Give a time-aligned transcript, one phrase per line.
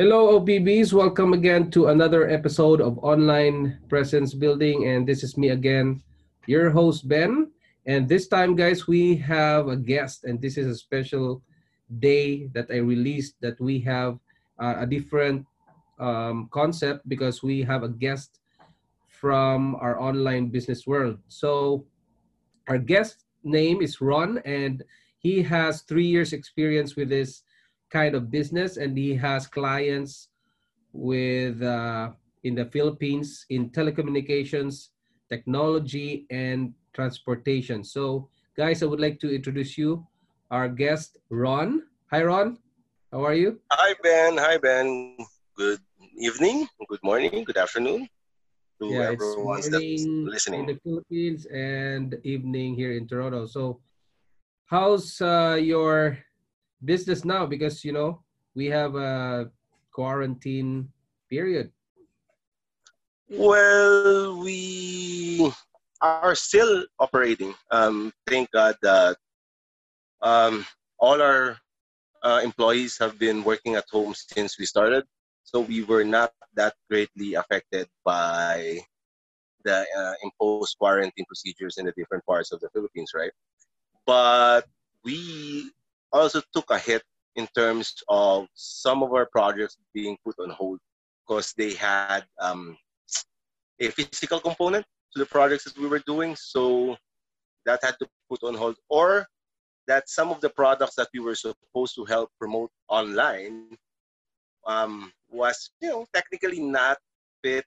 [0.00, 0.94] Hello, OPBs.
[0.94, 4.88] Welcome again to another episode of Online Presence Building.
[4.88, 6.00] And this is me again,
[6.46, 7.52] your host, Ben.
[7.84, 11.42] And this time, guys, we have a guest, and this is a special
[11.98, 14.16] day that I released that we have
[14.58, 15.44] uh, a different
[15.98, 18.40] um, concept because we have a guest
[19.06, 21.18] from our online business world.
[21.28, 21.84] So,
[22.68, 24.82] our guest name is Ron, and
[25.18, 27.42] he has three years' experience with this
[27.90, 30.28] kind of business and he has clients
[30.92, 32.10] with uh,
[32.44, 34.88] in the Philippines in telecommunications,
[35.28, 37.84] technology, and transportation.
[37.84, 40.06] So, guys, I would like to introduce you
[40.50, 41.82] our guest, Ron.
[42.10, 42.58] Hi, Ron.
[43.12, 43.60] How are you?
[43.72, 44.38] Hi, Ben.
[44.38, 45.16] Hi, Ben.
[45.56, 45.80] Good
[46.16, 48.08] evening, good morning, good afternoon
[48.80, 50.60] to yeah, everyone listening.
[50.60, 53.46] in the Philippines and evening here in Toronto.
[53.46, 53.80] So,
[54.66, 56.18] how's uh, your
[56.84, 57.46] business now?
[57.46, 58.22] Because you know
[58.54, 59.50] we have a
[59.92, 60.88] quarantine
[61.28, 61.70] period.
[63.30, 65.52] Well, we
[66.00, 67.54] are still operating.
[67.70, 69.16] Um, thank God that
[70.22, 70.66] um,
[70.98, 71.56] all our
[72.22, 75.04] uh, employees have been working at home since we started.
[75.44, 78.80] So we were not that greatly affected by
[79.64, 83.32] the uh, imposed quarantine procedures in the different parts of the Philippines, right?
[84.06, 84.66] But
[85.04, 85.70] we
[86.12, 87.02] also took a hit
[87.36, 90.78] in terms of some of our projects being put on hold
[91.26, 92.76] because they had um,
[93.80, 96.34] a physical component to the projects that we were doing.
[96.36, 96.96] So
[97.66, 99.26] that had to put on hold, or
[99.86, 103.76] that some of the products that we were supposed to help promote online
[104.66, 106.98] um, was, you know, technically not
[107.42, 107.64] fit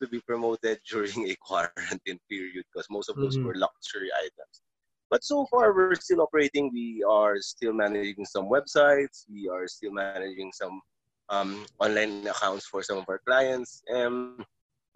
[0.00, 3.44] to be promoted during a quarantine period because most of those Mhm.
[3.44, 4.62] were luxury items.
[5.10, 6.70] But so far, we're still operating.
[6.72, 9.24] We are still managing some websites.
[9.30, 10.80] We are still managing some
[11.30, 13.82] um, online accounts for some of our clients.
[13.88, 14.44] And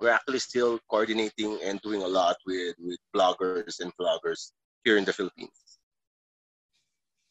[0.01, 4.53] we're actually still coordinating and doing a lot with, with bloggers and vloggers
[4.85, 5.79] here in the Philippines.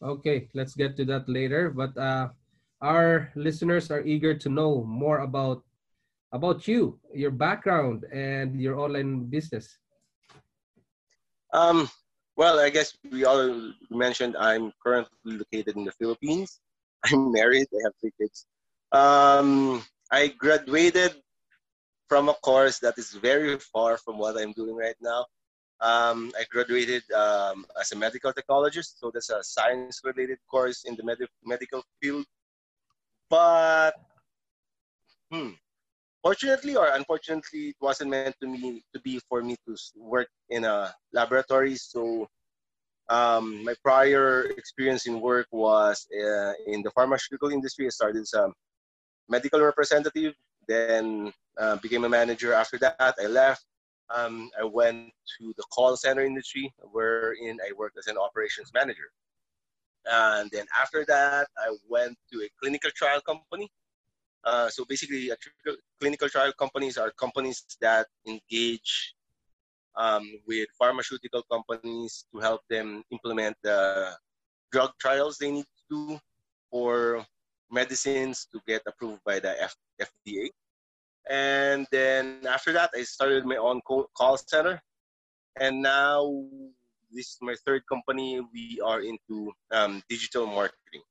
[0.01, 1.69] Okay, let's get to that later.
[1.69, 2.29] But uh,
[2.81, 5.63] our listeners are eager to know more about
[6.33, 9.77] about you, your background, and your online business.
[11.53, 11.89] Um,
[12.41, 16.59] well, I guess we all mentioned I'm currently located in the Philippines.
[17.05, 17.67] I'm married.
[17.71, 18.47] I have three kids.
[18.91, 21.21] Um, I graduated
[22.09, 25.21] from a course that is very far from what I'm doing right now.
[25.81, 31.03] Um, I graduated um, as a medical technologist, so that's a science-related course in the
[31.03, 32.25] med- medical field.
[33.29, 33.93] But
[35.31, 35.60] hmm,
[36.23, 40.65] fortunately or unfortunately, it wasn't meant to me to be for me to work in
[40.65, 41.75] a laboratory.
[41.75, 42.27] So
[43.09, 47.85] um, my prior experience in work was uh, in the pharmaceutical industry.
[47.85, 48.51] I started as a
[49.27, 50.33] medical representative,
[50.67, 52.53] then uh, became a manager.
[52.53, 53.65] After that, I left.
[54.13, 55.09] Um, I went
[55.39, 59.09] to the call center industry, wherein I worked as an operations manager.
[60.05, 63.69] And then after that, I went to a clinical trial company.
[64.43, 65.31] Uh, so basically,
[65.99, 69.13] clinical trial companies are companies that engage
[69.95, 74.11] um, with pharmaceutical companies to help them implement the
[74.71, 76.19] drug trials they need to do
[76.71, 77.25] for
[77.69, 80.49] medicines to get approved by the F- FDA.
[81.29, 84.81] And then after that, I started my own call center.
[85.59, 86.45] And now
[87.11, 88.41] this is my third company.
[88.53, 91.03] We are into um, digital marketing.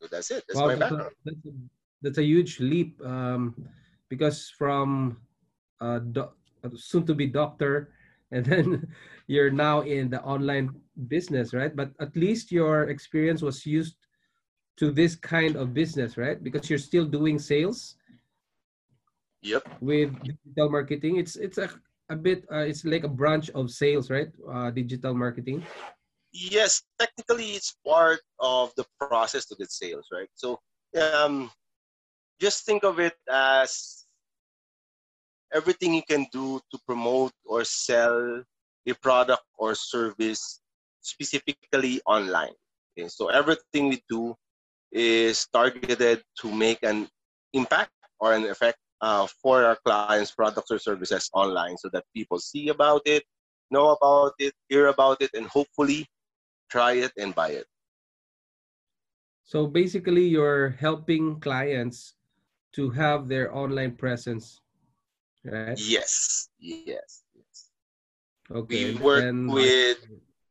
[0.00, 0.44] So that's it.
[0.48, 1.14] That's Wow, my that's a, background.
[1.24, 1.50] that's a,
[2.02, 3.54] that's a huge leap um,
[4.08, 5.18] because from
[5.80, 6.28] uh, do,
[6.76, 7.92] soon to be doctor
[8.32, 8.86] and then
[9.26, 10.70] you're now in the online
[11.08, 11.74] business, right?
[11.74, 13.96] But at least your experience was used
[14.76, 16.42] to this kind of business, right?
[16.42, 17.96] Because you're still doing sales
[19.42, 19.64] Yep.
[19.80, 21.16] with digital marketing.
[21.16, 21.68] It's it's a
[22.08, 24.28] a bit uh, it's like a branch of sales, right?
[24.48, 25.64] Uh, digital marketing.
[26.32, 30.28] Yes, technically it's part of the process to get sales, right?
[30.34, 30.60] So
[31.00, 31.50] um,
[32.40, 34.04] just think of it as
[35.52, 38.42] everything you can do to promote or sell
[38.86, 40.60] a product or service
[41.00, 42.54] specifically online.
[42.96, 44.34] Okay, so everything we do
[44.92, 47.08] is targeted to make an
[47.52, 47.90] impact
[48.20, 52.68] or an effect uh, for our clients' products or services online so that people see
[52.68, 53.24] about it,
[53.70, 56.06] know about it, hear about it, and hopefully
[56.70, 57.66] try it and buy it.
[59.44, 62.14] So basically, you're helping clients
[62.74, 64.60] to have their online presence,
[65.44, 65.76] right?
[65.76, 67.70] Yes, yes, yes.
[68.50, 68.94] Okay.
[68.94, 69.98] We work and- with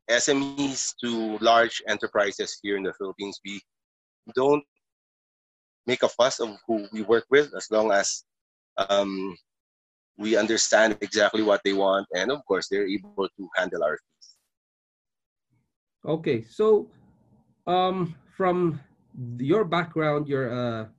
[0.10, 3.40] SMEs to large enterprises here in the Philippines.
[3.46, 3.62] We
[4.36, 4.64] don't
[5.86, 8.24] make a fuss of who we work with as long as
[8.78, 9.38] um,
[10.18, 14.29] we understand exactly what they want and of course they're able to handle our fees.
[16.06, 16.88] Okay, so
[17.68, 18.80] um, from
[19.38, 20.90] your background, you're a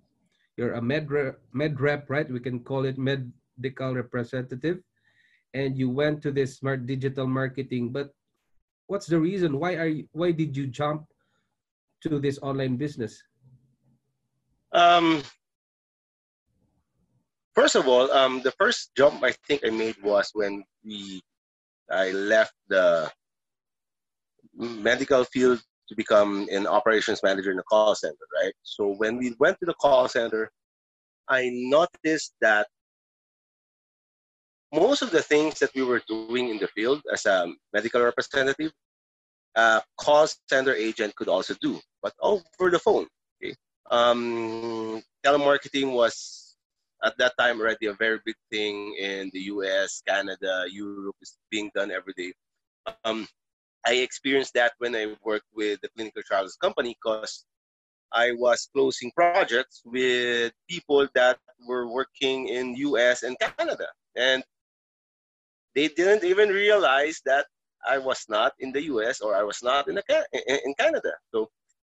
[0.57, 2.29] you're a med re- med rep, right?
[2.29, 4.85] We can call it medical representative,
[5.55, 7.93] and you went to this smart digital marketing.
[7.93, 8.13] But
[8.89, 9.59] what's the reason?
[9.59, 11.09] Why are you, why did you jump
[12.05, 13.17] to this online business?
[14.73, 15.23] Um,
[17.55, 21.23] first of all, um, the first jump I think I made was when we
[21.91, 23.11] I left the
[24.55, 28.53] medical field to become an operations manager in a call center, right?
[28.63, 30.51] So when we went to the call center,
[31.29, 32.69] I noticed that
[34.73, 38.73] most of the things that we were doing in the field as a medical representative,
[39.57, 43.07] a call center agent could also do, but over the phone.
[43.43, 43.55] Okay?
[43.91, 46.57] Um, telemarketing was
[47.05, 51.71] at that time already a very big thing in the US, Canada, Europe is being
[51.75, 52.33] done every day.
[53.05, 53.27] Um,
[53.87, 57.45] I experienced that when I worked with the clinical trials company because
[58.13, 63.87] I was closing projects with people that were working in US and Canada.
[64.17, 64.43] And
[65.75, 67.47] they didn't even realize that
[67.89, 69.99] I was not in the US or I was not in,
[70.33, 71.13] in Canada.
[71.33, 71.51] So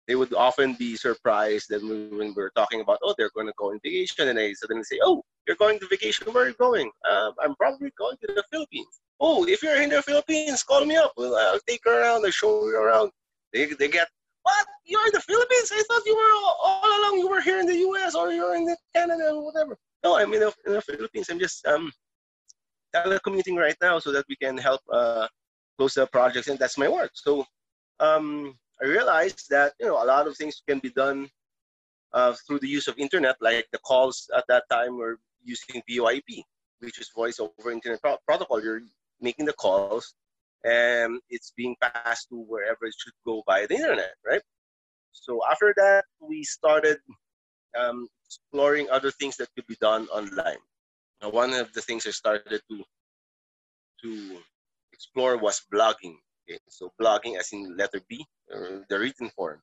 [0.06, 3.54] they would often be surprised that when we were talking about, oh, they're going to
[3.56, 6.32] go on vacation, and I suddenly say, oh, you're going to vacation.
[6.32, 6.90] Where are you going?
[7.10, 9.00] Uh, I'm probably going to the Philippines.
[9.20, 11.12] Oh, if you're in the Philippines, call me up.
[11.18, 12.24] I'll take you around.
[12.24, 13.10] I'll show you around.
[13.52, 14.08] They, they get,
[14.42, 14.66] what?
[14.84, 15.70] You're in the Philippines?
[15.72, 17.18] I thought you were all, all along.
[17.20, 18.14] You were here in the U.S.
[18.14, 19.78] or you're in Canada or whatever.
[20.02, 21.28] No, I'm in the, in the Philippines.
[21.30, 21.90] I'm just um,
[22.94, 25.26] telecommuting right now so that we can help uh,
[25.78, 27.12] close the projects, and that's my work.
[27.14, 27.46] So
[28.00, 31.28] um, I realized that you know a lot of things can be done
[32.12, 36.42] uh, through the use of internet, like the calls at that time were using VoIP,
[36.80, 38.62] which is voice over internet pro- protocol.
[38.62, 38.82] You're
[39.20, 40.14] making the calls,
[40.64, 44.42] and it's being passed to wherever it should go by the internet, right?
[45.12, 46.98] So after that, we started
[47.78, 50.62] um, exploring other things that could be done online.
[51.22, 52.84] Now, one of the things I started to
[54.02, 54.38] to
[54.92, 56.16] explore was blogging.
[56.48, 58.24] Okay, so blogging as in letter B,
[58.88, 59.60] the written form.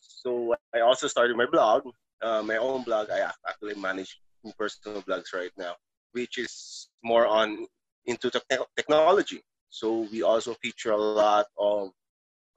[0.00, 1.82] So I also started my blog,
[2.22, 3.08] uh, my own blog.
[3.10, 5.76] I actually manage two personal blogs right now,
[6.12, 7.66] which is more on
[8.06, 9.42] into te- technology.
[9.70, 11.90] So we also feature a lot of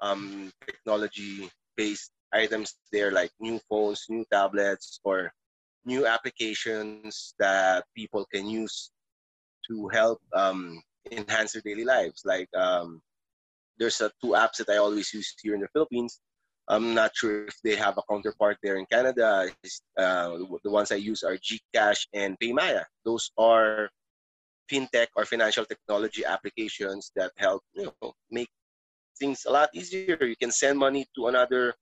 [0.01, 5.31] um, technology-based items there, like new phones, new tablets, or
[5.85, 8.91] new applications that people can use
[9.69, 10.81] to help um,
[11.11, 12.23] enhance their daily lives.
[12.25, 13.01] Like um,
[13.77, 16.19] there's a, two apps that I always use here in the Philippines.
[16.67, 19.49] I'm not sure if they have a counterpart there in Canada.
[19.97, 22.83] Uh, the ones I use are GCash and PayMaya.
[23.03, 23.89] Those are
[24.71, 28.49] fintech or financial technology applications that help you know make
[29.19, 30.17] things a lot easier.
[30.23, 31.73] You can send money to another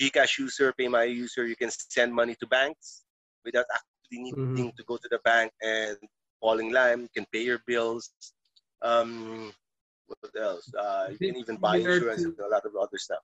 [0.00, 1.46] GCash user, PayMaya user.
[1.46, 3.02] You can send money to banks
[3.44, 4.76] without actually needing mm-hmm.
[4.76, 5.96] to go to the bank and
[6.40, 7.02] falling line.
[7.02, 8.10] You can pay your bills.
[8.82, 9.52] Um,
[10.08, 10.72] what else?
[10.74, 13.22] Uh, you can even buy insurance to, and a lot of other stuff.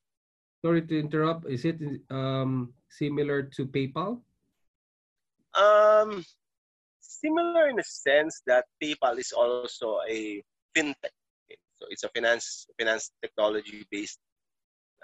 [0.64, 1.47] Sorry to interrupt.
[1.47, 1.76] Is it
[2.11, 4.21] um, similar to PayPal?
[5.55, 6.25] Um,
[7.00, 10.43] similar in the sense that PayPal is also a
[10.76, 11.14] fintech.
[11.45, 11.59] Okay?
[11.76, 14.19] So it's a finance finance technology based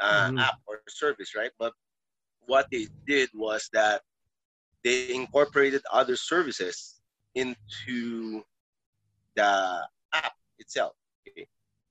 [0.00, 0.38] uh, mm-hmm.
[0.38, 1.52] app or service, right?
[1.58, 1.72] But
[2.46, 4.02] what they did was that
[4.82, 7.00] they incorporated other services
[7.34, 8.42] into
[9.36, 10.92] the app itself.
[11.28, 11.46] Okay?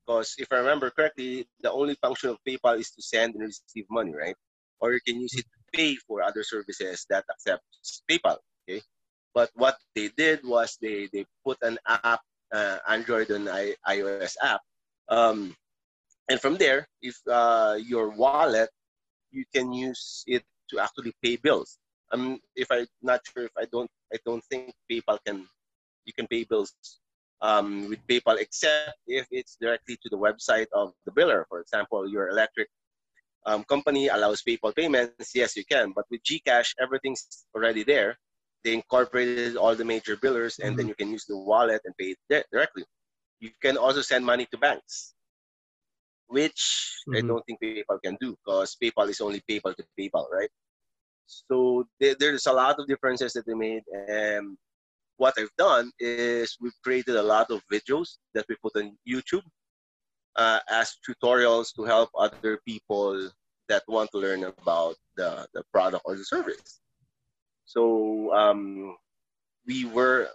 [0.10, 3.86] Because if I remember correctly, the only function of PayPal is to send and receive
[3.92, 4.34] money, right?
[4.80, 7.62] Or you can use it to pay for other services that accept
[8.10, 8.38] PayPal.
[8.66, 8.82] Okay.
[9.36, 14.34] But what they did was they they put an app, uh, Android and I, iOS
[14.42, 14.62] app,
[15.10, 15.56] um,
[16.28, 18.70] and from there, if uh, your wallet,
[19.30, 21.78] you can use it to actually pay bills.
[22.12, 25.46] Um, if I'm not sure if I don't, I don't think PayPal can,
[26.06, 26.74] you can pay bills
[27.41, 31.43] um, with PayPal, except if it's directly to the website of the biller.
[31.50, 32.67] For example, your electric
[33.46, 35.93] um, company allows PayPal payments, yes, you can.
[35.96, 38.17] But with GCash, everything's already there.
[38.63, 40.77] They incorporated all the major billers, and mm-hmm.
[40.77, 42.84] then you can use the wallet and pay it directly.
[43.39, 45.13] You can also send money to banks,
[46.27, 47.17] which mm-hmm.
[47.17, 50.50] I don't think PayPal can do because PayPal is only PayPal to PayPal, right?
[51.25, 53.84] So there's a lot of differences that they made.
[54.10, 54.58] And
[55.19, 59.43] what I've done is we've created a lot of videos that we put on YouTube
[60.38, 63.29] uh, as tutorials to help other people
[63.67, 66.79] that want to learn about the, the product or the service.
[67.65, 68.95] So um,
[69.67, 70.29] we were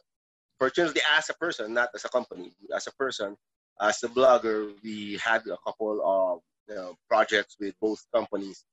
[0.58, 3.36] fortunately as a person, not as a company, as a person,
[3.80, 8.64] as a blogger, we had a couple of you know, projects with both companies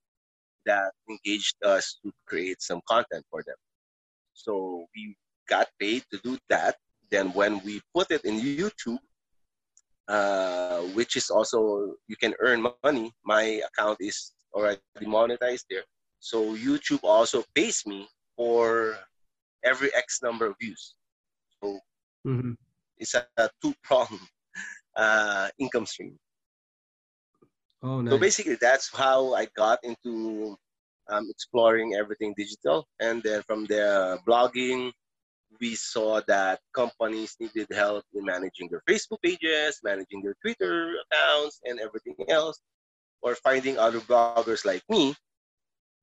[0.66, 3.56] that engaged us to create some content for them.
[4.34, 5.16] So we
[5.52, 6.74] got paid to do that.
[7.12, 9.04] Then when we put it in YouTube,
[10.08, 11.60] uh, which is also
[12.08, 13.12] you can earn money.
[13.24, 15.86] My account is already monetized there,
[16.20, 18.98] so YouTube also pays me for
[19.64, 20.96] every X number of views.
[21.60, 21.80] So
[22.26, 22.54] mm-hmm.
[22.98, 24.28] it's a, a two-pronged
[24.96, 26.18] uh, income stream.
[27.84, 28.12] Oh, nice.
[28.12, 30.58] So basically, that's how I got into
[31.10, 34.92] um, exploring everything digital, and then from there, blogging,
[35.62, 41.62] we saw that companies needed help in managing their Facebook pages, managing their Twitter accounts,
[41.64, 42.60] and everything else,
[43.22, 45.16] or finding other bloggers like me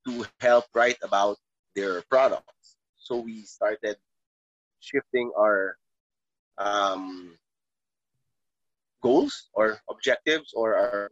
[0.07, 1.37] to help write about
[1.75, 2.77] their products.
[2.97, 3.97] So we started
[4.79, 5.75] shifting our
[6.57, 7.35] um,
[9.03, 11.11] goals or objectives or our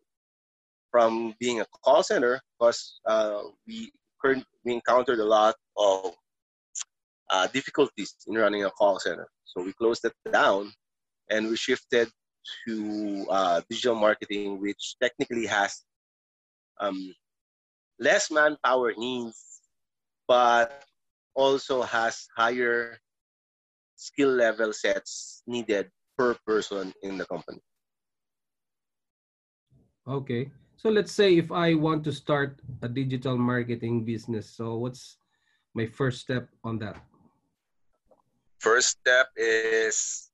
[0.89, 3.91] from being a call center because uh, we
[4.23, 6.13] we encountered a lot of
[7.29, 9.27] uh, difficulties in running a call center.
[9.45, 10.71] So we closed it down
[11.29, 12.09] and we shifted
[12.67, 15.83] to uh, digital marketing, which technically has
[16.79, 17.13] um,
[17.99, 19.61] less manpower needs,
[20.27, 20.83] but
[21.35, 22.97] also has higher
[23.95, 27.59] skill level sets needed per person in the company.
[30.07, 30.51] Okay.
[30.77, 35.17] So let's say if I want to start a digital marketing business, so what's
[35.73, 37.01] my first step on that?
[38.59, 40.29] First step is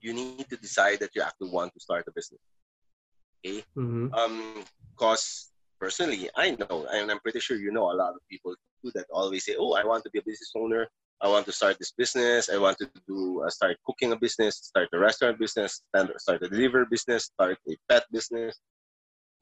[0.00, 2.40] you need to decide that you actually want to start a business.
[3.44, 3.64] Okay.
[3.76, 4.14] Mm-hmm.
[4.14, 4.64] Um,
[4.96, 8.90] cause personally, I know, and I'm pretty sure you know a lot of people do
[8.94, 9.06] that.
[9.12, 10.88] Always say, "Oh, I want to be a business owner.
[11.20, 12.50] I want to start this business.
[12.50, 15.82] I want to do uh, start cooking a business, start a restaurant business,
[16.18, 18.58] start a delivery business, start a pet business."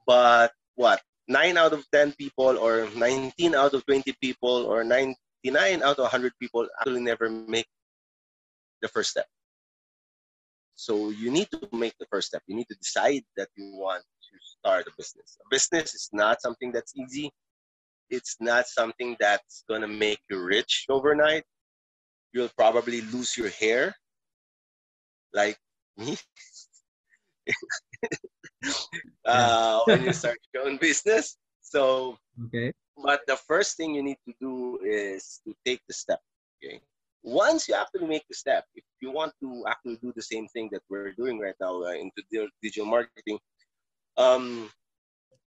[0.07, 1.01] But what?
[1.27, 5.15] Nine out of ten people, or 19 out of 20 people, or nine
[5.45, 7.67] 99 out of 100 people actually never make
[8.83, 9.27] the first step.
[10.77, 12.43] So you need to make the first step.
[12.47, 15.39] You need to decide that you want to start a business.
[15.45, 17.31] A business is not something that's easy.
[18.11, 21.45] It's not something that's to make you rich overnight.
[22.33, 23.95] You'll probably lose your hair
[25.33, 25.57] like
[25.97, 26.17] me.
[29.27, 31.37] uh, when you start your own business.
[31.63, 32.73] So okay.
[32.97, 36.21] But the first thing you need to do is to take the step.
[36.63, 36.81] Okay.
[37.23, 40.69] Once you actually make the step, if you want to actually do the same thing
[40.73, 42.23] that we're doing right now uh, into
[42.63, 43.39] digital marketing,
[44.17, 44.71] um,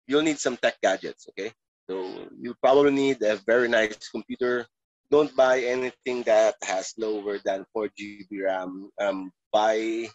[0.07, 1.27] you'll need some tech gadgets.
[1.29, 1.51] Okay.
[1.89, 4.65] So you probably need a very nice computer.
[5.11, 8.89] Don't buy anything that has lower than 4 GB RAM.
[8.99, 10.07] Um, buy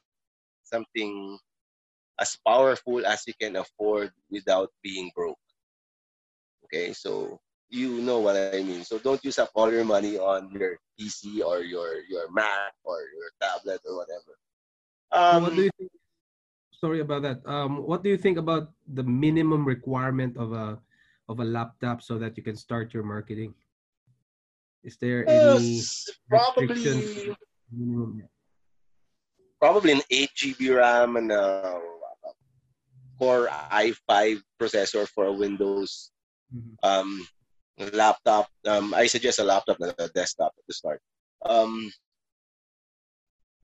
[0.65, 1.39] something
[2.19, 5.39] as powerful as you can afford without being broke.
[6.69, 8.85] Okay, so you know what I mean.
[8.85, 13.01] So don't use up all your money on your PC or your your Mac or
[13.01, 14.33] your tablet or whatever.
[15.13, 15.91] Um, what do you think?
[16.73, 17.41] Sorry about that.
[17.45, 20.79] Um, what do you think about the minimum requirement of a
[21.29, 23.55] of a laptop so that you can start your marketing?
[24.85, 25.81] Is there any
[26.29, 27.37] probably
[29.61, 31.81] probably an eight GB RAM and a
[33.19, 36.13] Core i5 processor for a Windows
[36.55, 36.75] Mm-hmm.
[36.83, 37.27] Um,
[37.93, 38.49] laptop.
[38.67, 41.01] Um, I suggest a laptop, not a desktop to start.
[41.45, 41.91] Um,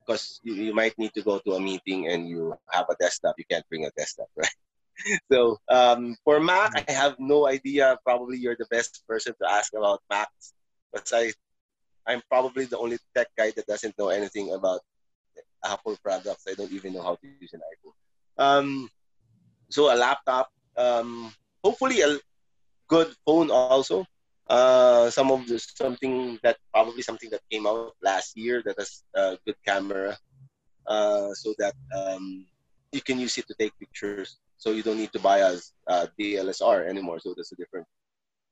[0.05, 3.35] because you, you might need to go to a meeting and you have a desktop.
[3.37, 4.49] You can't bring a desktop, right?
[5.31, 7.97] so um, for Mac, I have no idea.
[8.05, 10.53] Probably you're the best person to ask about Macs,
[10.93, 11.33] but I,
[12.07, 14.81] I'm probably the only tech guy that doesn't know anything about
[15.65, 16.45] Apple products.
[16.47, 17.93] I don't even know how to use an iPhone.
[18.37, 18.89] Um,
[19.69, 22.17] so a laptop, um, hopefully a
[22.87, 24.05] good phone also.
[24.47, 29.01] Uh, some of the something that probably something that came out last year that has
[29.15, 30.15] a good camera,
[30.85, 32.45] uh, so that um,
[32.91, 34.37] you can use it to take pictures.
[34.57, 37.19] So you don't need to buy a, a DLSR anymore.
[37.19, 37.87] So that's a different,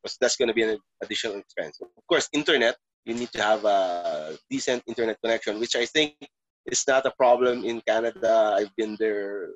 [0.01, 1.79] because that's going to be an additional expense.
[1.79, 2.75] Of course, internet,
[3.05, 6.15] you need to have a decent internet connection, which I think
[6.65, 8.55] is not a problem in Canada.
[8.57, 9.49] I've been there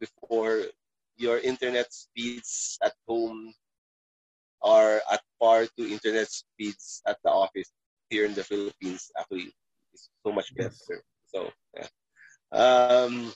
[0.00, 0.62] before.
[1.16, 3.54] Your internet speeds at home
[4.62, 7.70] are at par to internet speeds at the office
[8.10, 9.10] here in the Philippines.
[9.18, 9.52] Actually,
[9.92, 11.02] it's so much better.
[11.26, 11.88] So, yeah.
[12.52, 13.32] Um,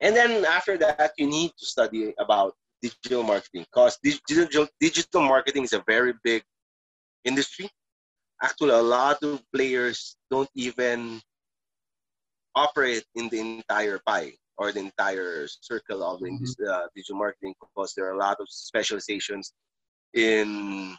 [0.00, 5.64] and then after that, you need to study about digital marketing because digital, digital marketing
[5.64, 6.42] is a very big
[7.24, 7.70] industry.
[8.42, 11.20] Actually, a lot of players don't even
[12.54, 16.44] operate in the entire pie or the entire circle of mm-hmm.
[16.68, 19.52] uh, digital marketing because there are a lot of specializations
[20.14, 20.96] in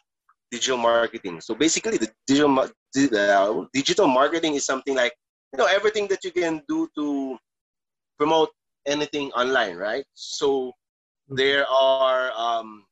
[0.52, 1.42] digital marketing.
[1.42, 5.14] So basically, the digital uh, digital marketing is something like
[5.52, 7.38] you know everything that you can do to
[8.18, 8.50] promote
[8.86, 10.06] anything online, right?
[10.14, 11.36] So mm-hmm.
[11.36, 12.86] there are um,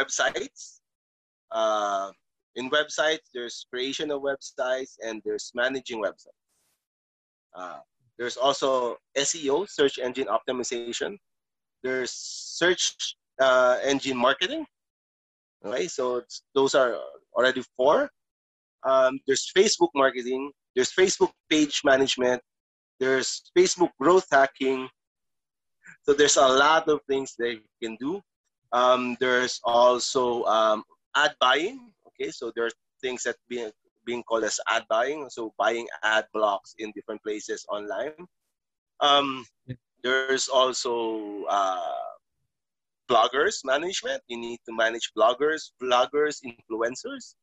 [0.00, 0.80] websites.
[1.50, 2.12] Uh,
[2.56, 6.42] in websites, there's creation of websites and there's managing websites.
[7.54, 7.78] Uh,
[8.18, 11.16] there's also SEO, search engine optimization.
[11.82, 14.66] There's search uh, engine marketing.
[15.64, 16.22] Okay, so
[16.54, 16.96] those are
[17.34, 18.10] already four.
[18.86, 20.52] Um, there's Facebook marketing.
[20.74, 22.42] There's Facebook page management.
[23.00, 24.88] There's Facebook growth hacking.
[26.02, 28.20] So there's a lot of things that you can do.
[28.72, 30.84] Um, there's also um,
[31.16, 31.92] ad buying.
[32.08, 33.70] Okay, so there's things that being
[34.04, 35.28] being called as ad buying.
[35.30, 38.14] So buying ad blocks in different places online.
[39.00, 39.44] Um,
[40.02, 42.08] there's also uh,
[43.10, 44.22] bloggers management.
[44.28, 47.34] You need to manage bloggers, vloggers, influencers.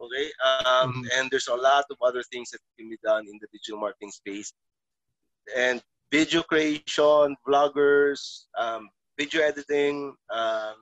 [0.00, 1.02] Okay, um, mm-hmm.
[1.14, 4.10] and there's a lot of other things that can be done in the digital marketing
[4.10, 4.52] space.
[5.56, 10.74] And video creation, bloggers, um, video editing, um,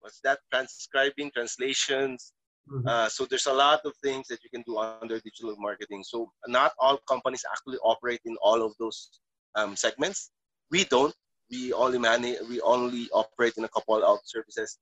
[0.00, 0.38] what's that?
[0.50, 2.32] Transcribing, translations,
[2.70, 2.88] Mm-hmm.
[2.88, 6.02] Uh, so there's a lot of things that you can do under digital marketing.
[6.02, 9.10] So not all companies actually operate in all of those
[9.54, 10.30] um, segments.
[10.70, 11.14] We don't.
[11.50, 12.38] We only manage.
[12.48, 14.78] We only operate in a couple of services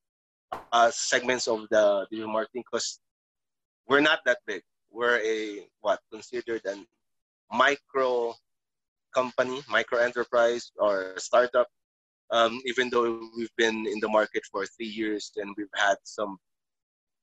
[0.73, 3.01] uh, segments of the digital marketing because
[3.89, 4.63] we're not that big.
[4.91, 6.87] We're a what considered an
[7.53, 8.35] micro
[9.15, 11.69] company, micro enterprise, or startup.
[12.31, 16.39] Um, even though we've been in the market for three years and we've had some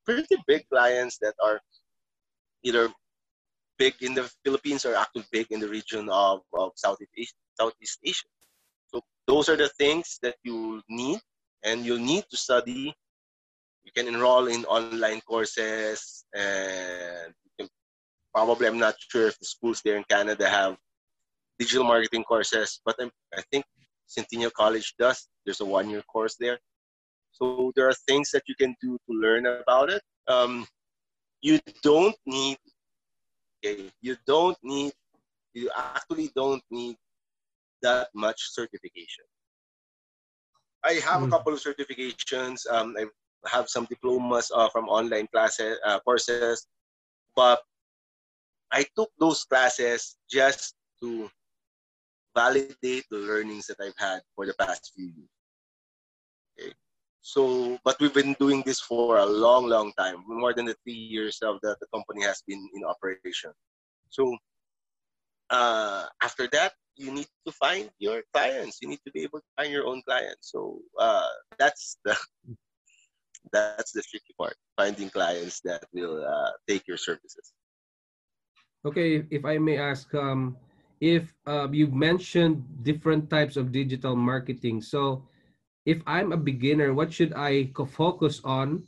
[0.06, 1.60] pretty big clients that are
[2.63, 2.89] either
[3.77, 8.27] big in the Philippines or actually big in the region of, of Southeast Southeast Asia.
[9.27, 11.19] Those are the things that you need
[11.63, 12.93] and you'll need to study.
[13.84, 17.69] You can enroll in online courses and can,
[18.34, 20.77] probably I'm not sure if the schools there in Canada have
[21.60, 23.65] digital marketing courses, but I'm, I think
[24.07, 25.27] Centennial College does.
[25.45, 26.60] There's a one-year course there.
[27.31, 30.01] So there are things that you can do to learn about it.
[30.27, 30.67] Um,
[31.41, 32.57] you don't need,
[33.65, 34.93] okay, you don't need,
[35.53, 36.97] you actually don't need
[37.82, 39.26] that much certification.
[40.84, 41.24] I have mm.
[41.24, 41.32] a hmm.
[41.32, 42.70] couple of certifications.
[42.70, 43.06] Um, I
[43.48, 46.65] have some diplomas uh, from online classes, uh, courses,
[47.36, 47.62] but
[48.72, 51.30] I took those classes just to
[52.36, 55.30] validate the learnings that I've had for the past few years.
[56.60, 56.74] Okay.
[57.22, 60.94] So, but we've been doing this for a long, long time, more than the three
[60.94, 63.52] years of that the company has been in operation.
[64.10, 64.36] So,
[65.50, 68.78] uh, after that, you need to find your clients.
[68.82, 70.54] You need to be able to find your own clients.
[70.54, 72.16] So uh, that's the
[73.54, 77.54] that's the tricky part: finding clients that will uh, take your services.
[78.86, 80.58] Okay, if I may ask, um,
[81.02, 85.26] if uh, you've mentioned different types of digital marketing, so
[85.86, 88.86] if I'm a beginner, what should I focus on?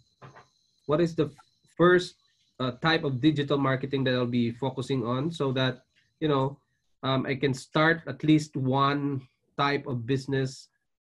[0.85, 1.29] What is the
[1.77, 2.15] first
[2.59, 5.85] uh, type of digital marketing that I'll be focusing on so that,
[6.19, 6.57] you know,
[7.03, 9.21] um, I can start at least one
[9.57, 10.69] type of business,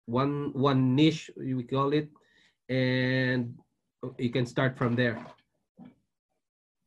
[0.06, 2.10] one one niche we call it,
[2.69, 3.54] and
[4.17, 5.21] you can start from there.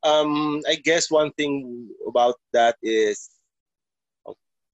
[0.02, 3.30] Um, I guess one thing about that is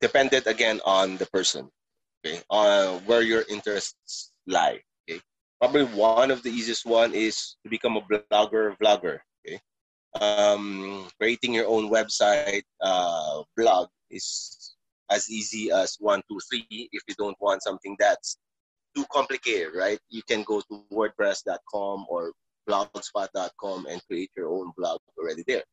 [0.00, 1.70] dependent again on the person
[2.24, 4.80] okay, on where your interests lie.
[5.08, 5.20] Okay,
[5.60, 9.20] probably one of the easiest one is to become a blogger, vlogger.
[10.20, 14.77] Um, creating your own website, uh, blog is
[15.11, 16.66] as easy as one, two, three.
[16.92, 18.38] If you don't want something that's
[18.94, 19.98] too complicated, right?
[20.09, 22.33] You can go to WordPress.com or
[22.68, 25.64] blogspot.com and create your own blog already there.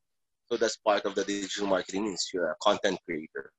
[0.47, 3.51] So that's part of the digital marketing is you're a content creator.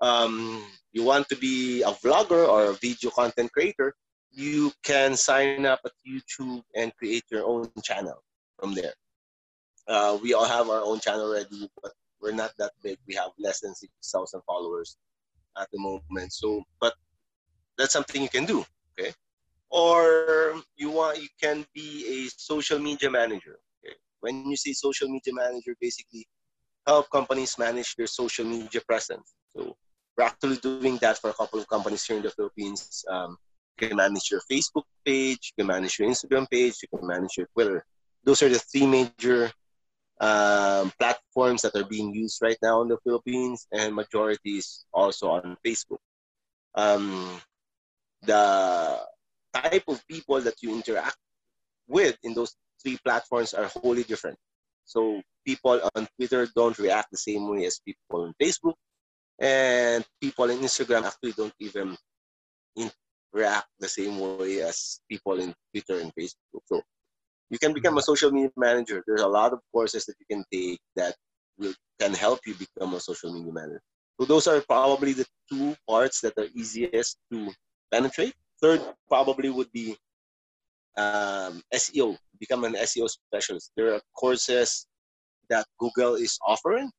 [0.00, 3.94] um, you want to be a vlogger or a video content creator,
[4.30, 8.22] you can sign up at YouTube and create your own channel
[8.58, 8.94] from there.
[9.86, 12.98] Uh, we all have our own channel already, but we're not that big.
[13.06, 14.96] We have less than 6,000 followers
[15.58, 16.32] at the moment.
[16.32, 16.94] So, but
[17.76, 18.64] that's something you can do,
[18.98, 19.12] okay?
[19.70, 23.58] Or you want, you can be a social media manager.
[23.84, 23.94] Okay?
[24.20, 26.26] When you say social media manager, basically
[26.86, 29.34] help companies manage their social media presence.
[29.56, 29.76] So
[30.16, 33.04] we're actually doing that for a couple of companies here in the Philippines.
[33.10, 33.36] Um,
[33.80, 37.36] you can manage your Facebook page, you can manage your Instagram page, you can manage
[37.36, 37.84] your Twitter.
[38.22, 39.50] Those are the three major
[40.20, 45.30] um, platforms that are being used right now in the Philippines, and majority is also
[45.30, 45.98] on Facebook.
[46.74, 47.40] Um,
[48.22, 49.00] the
[49.52, 51.16] type of people that you interact
[51.88, 54.38] with in those three platforms are wholly different.
[54.84, 58.74] So people on Twitter don't react the same way as people on Facebook,
[59.38, 61.96] and people on Instagram actually don't even
[63.34, 66.62] react the same way as people in Twitter and Facebook.
[66.66, 66.80] So
[67.50, 68.04] you can become a mm-hmm.
[68.04, 69.02] social media manager.
[69.06, 71.14] There's a lot of courses that you can take that
[71.58, 73.82] will can help you become a social media manager.
[74.20, 77.50] So those are probably the two parts that are easiest to
[77.92, 78.34] penetrate.
[78.62, 79.96] Third probably would be
[80.96, 82.16] um, SEO.
[82.38, 83.72] Become an SEO specialist.
[83.76, 84.86] There are courses
[85.50, 86.90] that Google is offering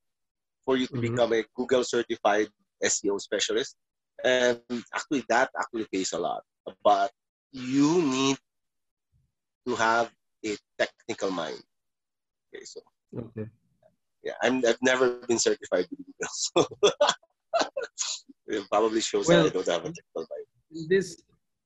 [0.66, 1.16] for you to mm-hmm.
[1.16, 2.48] become a Google certified
[2.84, 3.76] SEO specialist.
[4.24, 4.60] And
[4.94, 6.44] actually, that actually pays a lot.
[6.84, 7.12] But
[7.52, 8.38] you need
[9.68, 10.12] to have
[10.46, 11.62] a technical mind.
[12.54, 12.82] Okay, so
[13.18, 13.50] okay.
[14.24, 15.86] Yeah, I'm I've never been certified
[16.30, 16.66] so
[18.48, 20.90] it probably shows well, that I don't have a technical mind.
[20.90, 21.22] This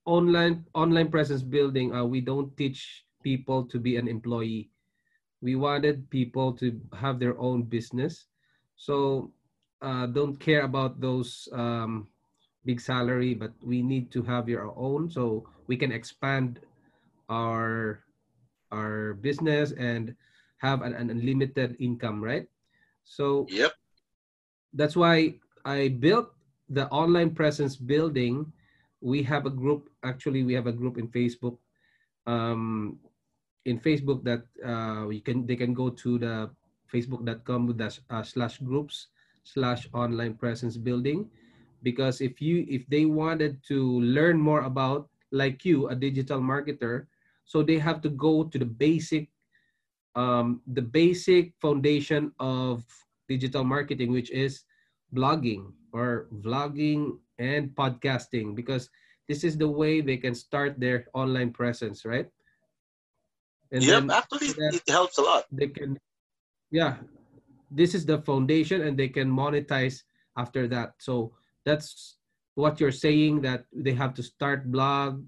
[0.05, 4.71] online online presence building, uh, we don't teach people to be an employee.
[5.41, 8.27] We wanted people to have their own business,
[8.75, 9.31] so
[9.81, 12.07] uh, don't care about those um,
[12.65, 16.59] big salary, but we need to have your own so we can expand
[17.29, 18.03] our
[18.71, 20.15] our business and
[20.57, 22.47] have an, an unlimited income, right?
[23.03, 23.73] So yep.
[24.73, 26.29] That's why I built
[26.69, 28.51] the online presence building.
[29.01, 29.89] We have a group.
[30.03, 31.57] Actually, we have a group in Facebook.
[32.27, 32.99] Um,
[33.65, 36.49] in Facebook that uh, you can they can go to the
[36.93, 39.07] facebook.com dash, uh, slash groups
[39.43, 41.29] slash online presence building
[41.81, 47.05] because if you if they wanted to learn more about like you a digital marketer
[47.49, 49.27] so they have to go to the basic,
[50.13, 52.85] um, the basic foundation of
[53.27, 54.69] digital marketing, which is
[55.17, 58.93] blogging or vlogging and podcasting, because
[59.27, 62.29] this is the way they can start their online presence, right?
[63.71, 65.45] And yep, actually, it helps a lot.
[65.51, 65.97] They can,
[66.69, 67.01] yeah,
[67.71, 70.05] this is the foundation, and they can monetize
[70.37, 70.93] after that.
[71.01, 71.33] So
[71.65, 72.17] that's
[72.53, 75.25] what you're saying that they have to start blog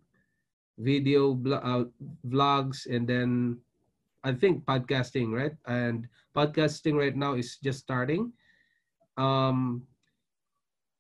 [0.82, 1.86] video uh,
[2.26, 3.58] vlogs and then
[4.24, 5.54] I think podcasting, right?
[5.66, 8.34] And podcasting right now is just starting.
[9.18, 9.84] Um,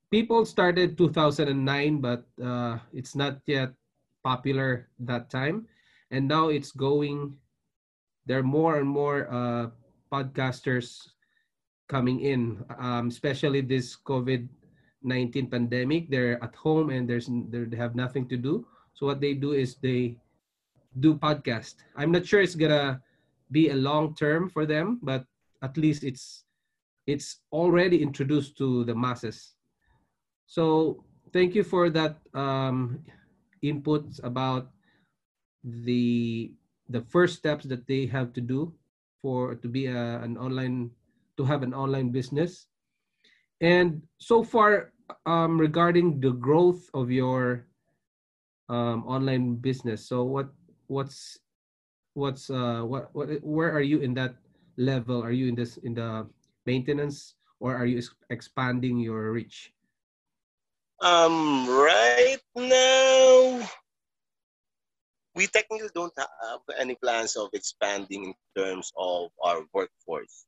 [0.09, 3.73] people started 2009, but uh, it's not yet
[4.23, 5.67] popular that time.
[6.09, 7.37] And now it's going,
[8.25, 9.69] there are more and more uh,
[10.11, 11.07] podcasters
[11.87, 16.09] coming in, um, especially this COVID-19 pandemic.
[16.09, 18.65] They're at home and there's they have nothing to do.
[18.93, 20.17] So what they do is they
[20.99, 21.75] do podcast.
[21.95, 23.01] I'm not sure it's gonna
[23.51, 25.25] be a long term for them, but
[25.61, 26.43] at least it's
[27.07, 29.55] it's already introduced to the masses.
[30.45, 32.99] So thank you for that um,
[33.61, 34.69] input about
[35.63, 36.53] the
[36.89, 38.73] the first steps that they have to do
[39.21, 40.91] for to be a, an online
[41.37, 42.67] to have an online business.
[43.61, 44.91] And so far,
[45.25, 47.67] um, regarding the growth of your
[48.71, 50.07] um, online business.
[50.07, 50.47] So what
[50.87, 51.37] what's
[52.15, 54.39] what's uh, what what where are you in that
[54.79, 55.21] level?
[55.21, 56.25] Are you in this in the
[56.65, 59.75] maintenance or are you expanding your reach?
[61.01, 63.67] Um, right now,
[65.35, 70.45] we technically don't have any plans of expanding in terms of our workforce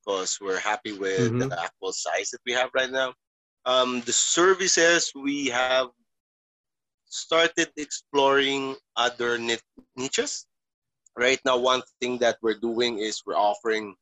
[0.00, 1.48] because we're happy with mm-hmm.
[1.48, 3.12] the actual size that we have right now.
[3.66, 5.88] Um, the services we have
[7.14, 9.38] started exploring other
[9.96, 10.46] niches.
[11.16, 13.94] Right now, one thing that we're doing is we're offering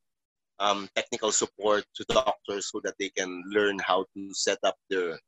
[0.59, 5.19] um, technical support to doctors so that they can learn how to set up their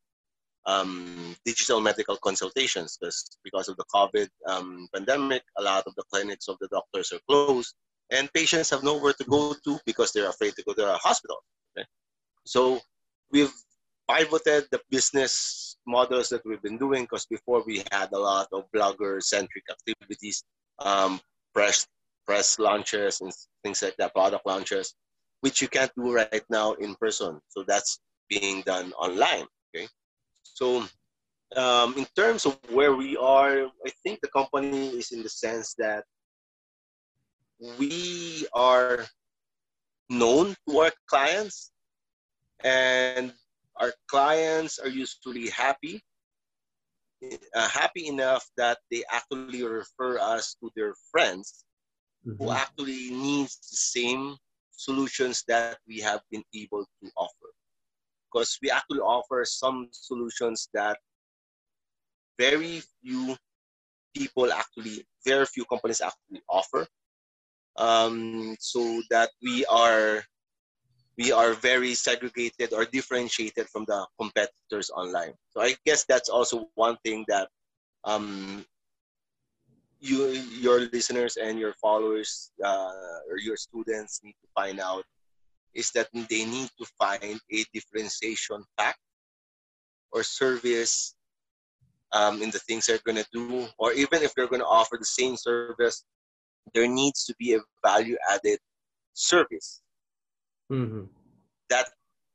[0.66, 6.04] um, digital medical consultations because because of the COVID um, pandemic, a lot of the
[6.12, 7.76] clinics of the doctors are closed
[8.10, 11.38] and patients have nowhere to go to because they're afraid to go to a hospital.
[11.78, 11.86] Okay?
[12.46, 12.80] So
[13.32, 13.54] we've
[14.10, 18.66] pivoted the business models that we've been doing because before we had a lot of
[18.76, 20.44] blogger centric activities,
[20.80, 21.20] um,
[21.54, 21.88] press
[22.26, 23.32] press launches and
[23.64, 24.96] things like that, product launches,
[25.42, 27.40] which you can't do right now in person.
[27.50, 29.46] So that's being done online.
[29.76, 29.88] Okay,
[30.44, 30.86] so
[31.56, 35.76] um, in terms of where we are, I think the company is in the sense
[35.78, 36.04] that
[37.80, 39.06] we are
[40.10, 41.72] known to our clients
[42.64, 43.34] and
[43.78, 46.02] our clients are usually happy
[47.56, 51.66] uh, happy enough that they actually refer us to their friends
[52.28, 52.44] mm-hmm.
[52.44, 54.36] who actually needs the same
[54.72, 57.50] solutions that we have been able to offer
[58.28, 60.98] because we actually offer some solutions that
[62.38, 63.36] very few
[64.14, 66.86] people actually very few companies actually offer
[67.78, 70.24] um, so that we are
[71.18, 75.34] we are very segregated or differentiated from the competitors online.
[75.52, 77.48] So I guess that's also one thing that
[78.04, 78.66] um,
[80.00, 82.92] you, your listeners and your followers uh,
[83.30, 85.04] or your students need to find out
[85.74, 88.98] is that they need to find a differentiation pack
[90.12, 91.16] or service
[92.12, 94.98] um, in the things they're going to do, or even if they're going to offer
[94.98, 96.06] the same service,
[96.74, 98.60] there needs to be a value added
[99.14, 99.82] service
[100.72, 101.04] mm-hmm.
[101.70, 101.90] that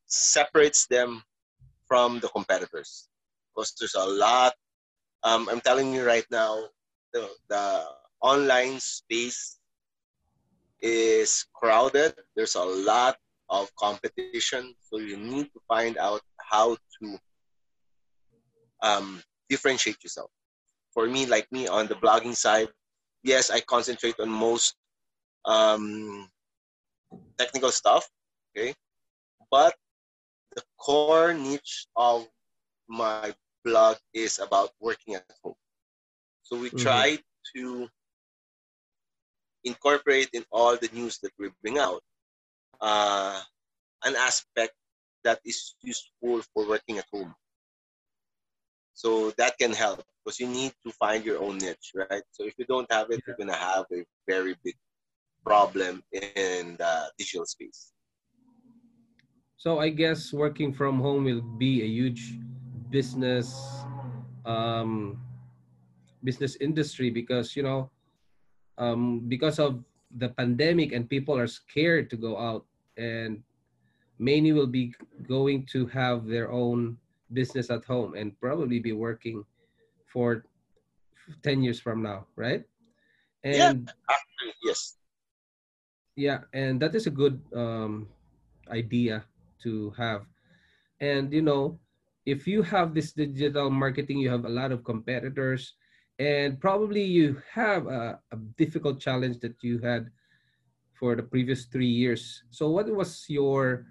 [0.06, 1.22] separates them
[1.86, 3.08] from the competitors.
[3.54, 4.54] Because there's a lot,
[5.24, 6.64] um, I'm telling you right now,
[7.12, 7.84] the, the
[8.22, 9.58] online space
[10.80, 12.14] is crowded.
[12.36, 13.16] There's a lot
[13.48, 14.74] of competition.
[14.80, 17.18] So you need to find out how to
[18.82, 20.30] um, differentiate yourself.
[20.92, 22.68] For me, like me on the blogging side,
[23.22, 24.74] yes, I concentrate on most
[25.44, 26.28] um,
[27.38, 28.08] technical stuff,
[28.50, 28.74] okay?
[29.50, 29.74] But
[30.54, 32.26] the core niche of
[32.88, 33.34] my
[33.64, 35.54] blog is about working at home.
[36.42, 36.78] So we mm-hmm.
[36.78, 37.18] try
[37.54, 37.88] to
[39.64, 42.02] incorporate in all the news that we bring out
[42.80, 43.40] uh,
[44.04, 44.74] an aspect
[45.24, 47.34] that is useful for working at home.
[48.94, 52.22] So that can help because you need to find your own niche, right?
[52.32, 54.76] So if you don't have it, you're gonna have a very big
[55.44, 57.92] problem in the digital space.
[59.60, 62.40] So I guess working from home will be a huge
[62.88, 63.60] business
[64.48, 65.20] um,
[66.24, 67.92] business industry because you know
[68.80, 69.84] um, because of
[70.16, 72.64] the pandemic and people are scared to go out
[72.96, 73.44] and
[74.16, 74.96] many will be
[75.28, 76.96] going to have their own
[77.36, 79.44] business at home and probably be working
[80.08, 80.48] for
[81.44, 82.64] 10 years from now right?
[83.44, 84.96] And yeah, yes.
[86.16, 88.08] Yeah and that is a good um,
[88.72, 89.28] idea
[89.62, 90.22] to have
[91.00, 91.78] and you know
[92.26, 95.74] if you have this digital marketing you have a lot of competitors
[96.18, 100.10] and probably you have a, a difficult challenge that you had
[100.92, 103.86] for the previous three years so what was your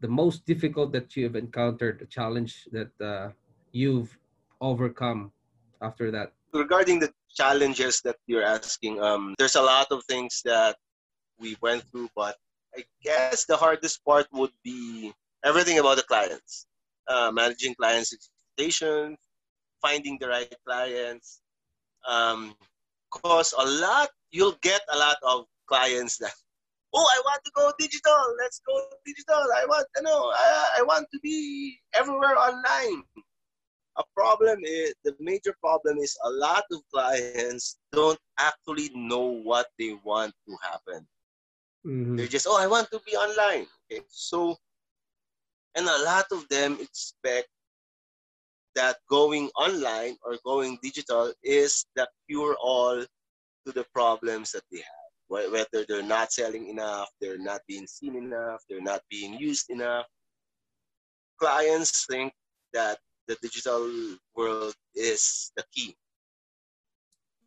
[0.00, 3.30] the most difficult that you have encountered, a challenge that uh,
[3.72, 4.18] you've
[4.60, 5.32] overcome
[5.82, 6.32] after that?
[6.52, 10.76] Regarding the challenges that you're asking, um, there's a lot of things that
[11.38, 12.36] we went through, but
[12.76, 15.12] I guess the hardest part would be
[15.44, 16.66] everything about the clients,
[17.08, 19.18] uh, managing clients' expectations,
[19.82, 21.40] finding the right clients.
[22.08, 22.54] Um,
[23.10, 26.32] cause a lot, you'll get a lot of clients that
[26.94, 28.18] oh, I want to go digital.
[28.38, 29.42] Let's go digital.
[29.56, 33.02] I want, you know, I, I want to be everywhere online.
[33.98, 39.66] A problem is the major problem is a lot of clients don't actually know what
[39.78, 41.06] they want to happen.
[41.86, 42.16] Mm-hmm.
[42.16, 43.66] They're just, oh, I want to be online.
[43.90, 44.56] Okay, so,
[45.76, 47.48] and a lot of them expect
[48.74, 53.02] that going online or going digital is the cure all
[53.66, 58.16] to the problems that they have whether they're not selling enough, they're not being seen
[58.16, 60.04] enough, they're not being used enough.
[61.38, 62.32] Clients think
[62.72, 63.88] that the digital
[64.34, 65.94] world is the key.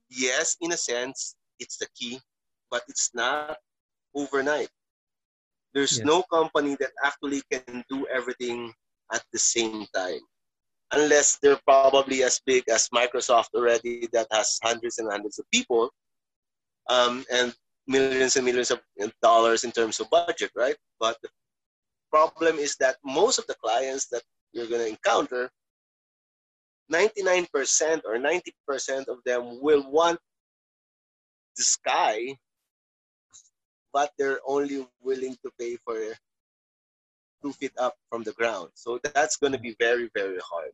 [0.10, 2.22] Yes, in a sense, it's the key,
[2.72, 3.58] but it's not
[4.16, 4.70] overnight.
[5.74, 6.06] There's yes.
[6.06, 8.74] no company that actually can do everything
[9.14, 10.20] at the same time.
[10.92, 15.90] Unless they're probably as big as Microsoft already that has hundreds and hundreds of people.
[16.90, 17.54] Um, and
[17.88, 18.80] millions and millions of
[19.22, 20.76] dollars in terms of budget, right?
[21.00, 21.30] But the
[22.12, 24.22] problem is that most of the clients that
[24.54, 25.50] you're going to encounter,
[26.92, 27.48] 99%
[28.06, 30.20] or 90% of them will want
[31.58, 32.36] the sky,
[33.94, 35.96] but they're only willing to pay for
[37.42, 38.70] two feet up from the ground.
[38.74, 40.72] So that's going to be very, very hard.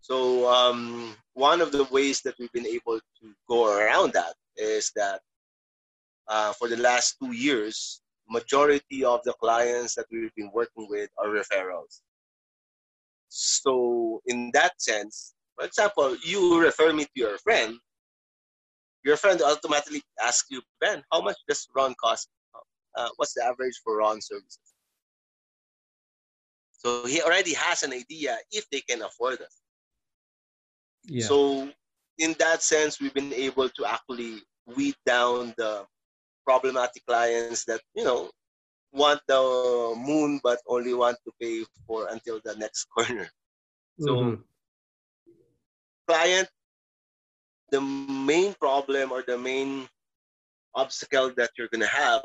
[0.00, 4.90] So um, one of the ways that we've been able to go around that is
[4.96, 5.20] that
[6.28, 11.10] uh, for the last two years, majority of the clients that we've been working with
[11.18, 12.00] are referrals.
[13.28, 17.76] So in that sense, for example, you refer me to your friend,
[19.04, 22.28] your friend automatically asks you, Ben, how much does Ron cost?
[22.96, 24.58] Uh, what's the average for Ron services?
[26.72, 29.60] So he already has an idea if they can afford us.
[31.04, 31.26] Yeah.
[31.26, 31.70] So
[32.18, 35.84] in that sense, we've been able to actually weed down the
[36.46, 38.30] problematic clients that you know
[38.92, 43.28] want the moon but only want to pay for until the next corner.
[43.98, 44.42] So mm-hmm.
[46.08, 46.48] client,
[47.70, 49.88] the main problem or the main
[50.74, 52.22] obstacle that you're gonna have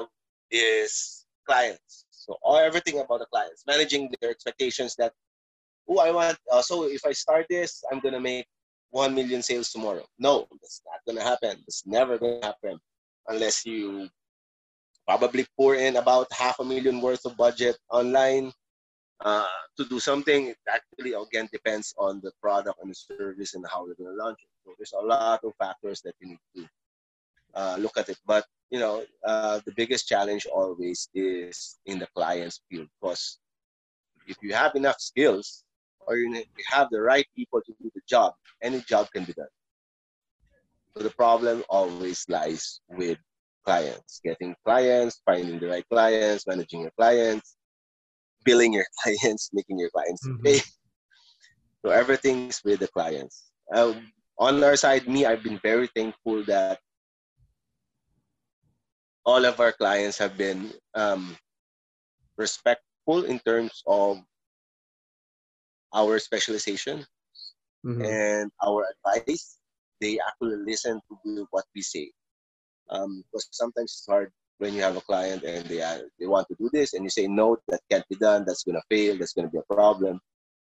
[0.51, 2.05] is clients.
[2.09, 5.13] So all everything about the clients, managing their expectations that,
[5.87, 6.37] oh, I want.
[6.51, 8.47] Uh, so if I start this, I'm gonna make
[8.89, 10.05] one million sales tomorrow.
[10.17, 11.63] No, that's not gonna happen.
[11.67, 12.79] It's never gonna happen
[13.27, 14.09] unless you
[15.07, 18.51] probably pour in about half a million worth of budget online
[19.23, 19.45] uh,
[19.77, 20.47] to do something.
[20.47, 24.39] It actually again depends on the product and the service and how you're gonna launch
[24.41, 24.54] it.
[24.65, 26.67] So there's a lot of factors that you need to
[27.53, 28.17] uh, look at it.
[28.25, 33.37] But you know, uh, the biggest challenge always is in the client's field because
[34.27, 35.63] if you have enough skills
[36.07, 39.47] or you have the right people to do the job, any job can be done.
[40.95, 43.17] So the problem always lies with
[43.65, 47.55] clients, getting clients, finding the right clients, managing your clients,
[48.43, 50.43] billing your clients, making your clients mm-hmm.
[50.43, 50.59] pay.
[51.83, 53.51] So everything's with the clients.
[53.73, 56.79] Um, on our side, me, I've been very thankful that
[59.25, 61.35] all of our clients have been um,
[62.37, 64.21] respectful in terms of
[65.93, 67.05] our specialization
[67.85, 68.03] mm-hmm.
[68.03, 69.57] and our advice.
[70.01, 72.11] They actually listen to what we say
[72.89, 76.47] um, because sometimes it's hard when you have a client and they are, they want
[76.49, 79.17] to do this and you say no that can't be done that's going to fail
[79.17, 80.19] that's going to be a problem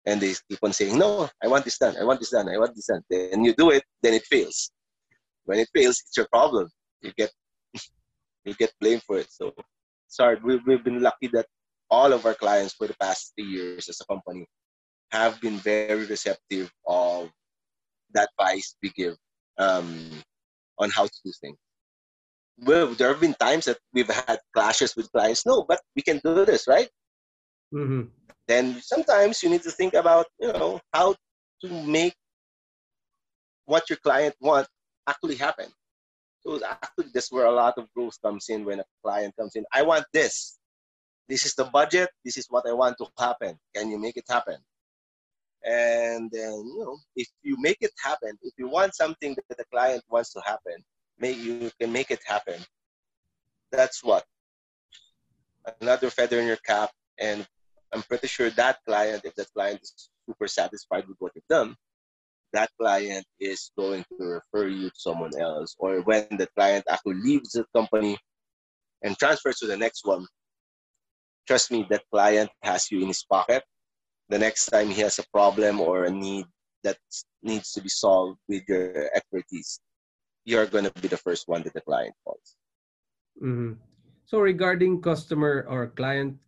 [0.06, 2.58] and they keep on saying no i want this done i want this done i
[2.58, 4.70] want this done and you do it then it fails
[5.44, 6.68] when it fails it's your problem
[7.02, 7.30] you get
[8.44, 9.52] you get blamed for it so
[10.08, 11.46] sorry we've, we've been lucky that
[11.90, 14.46] all of our clients for the past three years as a company
[15.10, 17.30] have been very receptive of
[18.14, 19.16] that advice we give
[19.58, 20.10] um,
[20.78, 21.58] on how to do things
[22.58, 25.46] well, there have been times that we've had clashes with clients.
[25.46, 26.88] No, but we can do this, right?
[27.74, 28.02] Mm-hmm.
[28.48, 31.14] Then sometimes you need to think about, you know, how
[31.62, 32.14] to make
[33.66, 34.66] what your client want
[35.06, 35.66] actually happen.
[36.40, 39.64] So actually, that's where a lot of growth comes in when a client comes in.
[39.72, 40.58] I want this.
[41.28, 42.10] This is the budget.
[42.24, 43.56] This is what I want to happen.
[43.74, 44.56] Can you make it happen?
[45.64, 49.64] And then, you know, if you make it happen, if you want something that the
[49.72, 50.74] client wants to happen,
[51.18, 52.60] make you can make it happen.
[53.70, 54.24] That's what
[55.80, 57.46] another feather in your cap, and
[57.92, 61.76] I'm pretty sure that client, if that client is super satisfied with what you've done,
[62.52, 65.74] that client is going to refer you to someone else.
[65.78, 68.16] Or when the client actually leaves the company
[69.02, 70.26] and transfers to the next one,
[71.46, 73.62] trust me, that client has you in his pocket.
[74.28, 76.46] The next time he has a problem or a need
[76.84, 76.98] that
[77.42, 79.80] needs to be solved with your expertise,
[80.44, 82.56] you're going to be the first one that the client calls.
[83.42, 83.72] Mm-hmm.
[84.24, 86.38] So regarding customer or client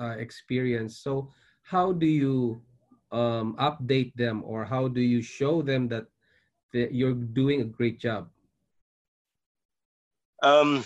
[0.00, 1.30] uh, experience, so
[1.62, 2.60] how do you
[3.12, 6.06] um, update them or how do you show them that
[6.72, 8.28] you're doing a great job?
[10.42, 10.84] Um,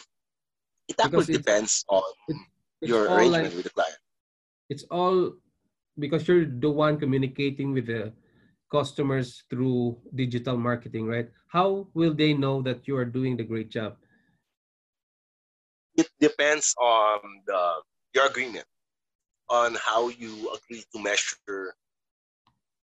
[0.86, 2.36] it actually depends on it,
[2.82, 3.98] your arrangement like, with the client.
[4.68, 5.32] It's all
[5.98, 8.12] because you're the one communicating with the
[8.70, 11.28] customers through digital marketing, right?
[11.48, 13.96] How will they know that you are doing the great job?
[15.96, 17.82] It depends on the
[18.14, 18.66] your agreement
[19.50, 21.74] on how you agree to measure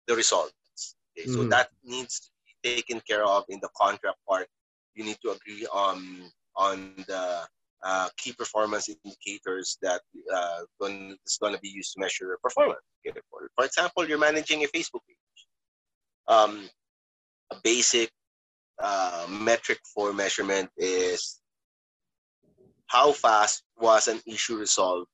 [0.08, 0.96] the results.
[1.18, 1.28] Okay?
[1.28, 1.50] So mm-hmm.
[1.50, 4.48] that needs to be taken care of in the contract part.
[4.96, 7.48] You need to agree on on the
[7.84, 10.02] uh, key performance indicators that
[10.34, 12.82] uh, is going to be used to measure performance.
[13.08, 13.18] Okay?
[13.30, 15.18] For, for example, you're managing a Facebook page
[16.30, 16.70] um,
[17.52, 18.12] a basic
[18.82, 21.42] uh, metric for measurement is
[22.88, 25.08] how fast was an issue resolved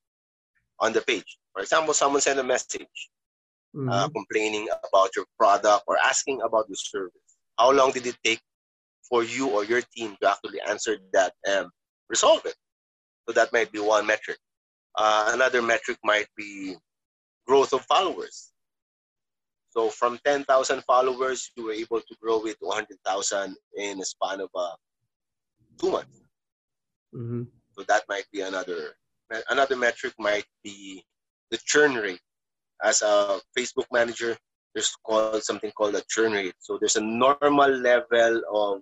[0.80, 1.38] on the page.
[1.54, 3.90] For example, someone sent a message uh, mm-hmm.
[3.90, 7.22] uh, complaining about your product or asking about your service.
[7.58, 8.42] How long did it take
[9.10, 11.68] for you or your team to actually answer that and
[12.10, 12.56] resolve it?
[13.28, 14.38] So that might be one metric.
[14.96, 16.76] Uh, another metric might be
[17.48, 18.52] growth of followers.
[19.70, 24.40] So from 10,000 followers, you were able to grow it to 100,000 in a span
[24.40, 24.76] of uh,
[25.80, 26.22] two months.
[27.14, 27.44] Mm-hmm.
[27.78, 28.96] So that might be another
[29.50, 31.04] another metric might be
[31.52, 32.20] the churn rate.
[32.84, 34.38] As a Facebook manager,
[34.74, 36.56] there's called something called a churn rate.
[36.60, 38.82] So there's a normal level of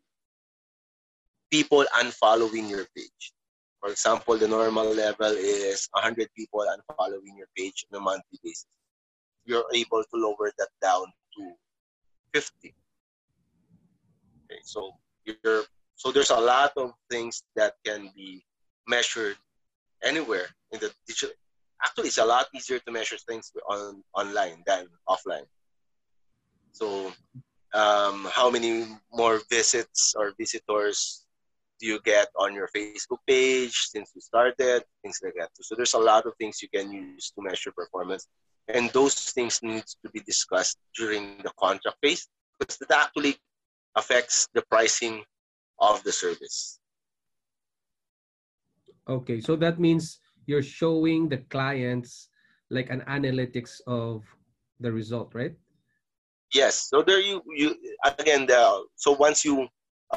[1.52, 3.34] people unfollowing your page.
[3.80, 8.66] For example, the normal level is 100 people unfollowing your page on a monthly basis.
[9.46, 11.06] You're able to lower that down
[11.38, 11.52] to
[12.34, 12.74] 50.
[14.46, 14.92] Okay, so
[15.26, 15.64] you're
[15.96, 18.44] so there's a lot of things that can be
[18.88, 19.38] measured
[20.04, 21.36] anywhere in the digital.
[21.84, 25.46] Actually, it's a lot easier to measure things on online than offline.
[26.72, 27.12] So,
[27.74, 31.26] um, how many more visits or visitors
[31.80, 34.84] do you get on your Facebook page since you started?
[35.02, 35.50] Things like that.
[35.60, 38.28] So, there's a lot of things you can use to measure performance,
[38.68, 42.28] and those things needs to be discussed during the contract phase
[42.60, 43.36] because that actually
[43.96, 45.24] affects the pricing
[45.80, 46.80] of the service.
[49.08, 52.30] Okay, so that means you're showing the clients
[52.70, 54.24] like an analytics of
[54.80, 55.56] the result, right?
[56.54, 56.90] Yes.
[56.90, 57.76] So there you you
[58.06, 59.68] again the so once you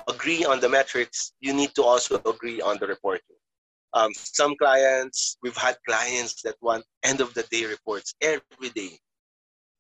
[0.09, 3.37] agree on the metrics, you need to also agree on the reporting.
[3.95, 8.99] Um, some clients, we've had clients that want end of the day reports every day,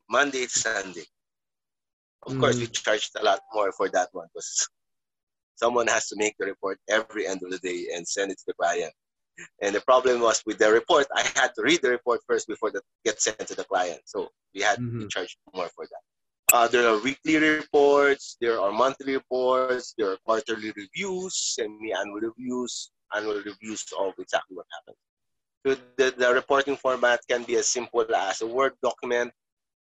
[0.08, 1.04] Monday to Sunday.
[2.26, 2.40] Of mm.
[2.40, 4.66] course, we charged a lot more for that one because
[5.56, 8.44] someone has to make the report every end of the day and send it to
[8.48, 8.92] the client.
[9.60, 12.70] And the problem was with the report, I had to read the report first before
[12.70, 14.00] that gets sent to the client.
[14.06, 15.00] So we had mm-hmm.
[15.00, 16.56] to charge more for that.
[16.56, 22.92] Uh, there are weekly reports, there are monthly reports, there are quarterly reviews, semi-annual reviews,
[23.14, 24.96] annual reviews of exactly what happened.
[25.66, 29.32] So the, the reporting format can be as simple as a Word document,